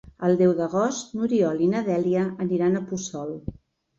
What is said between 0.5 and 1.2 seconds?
d'agost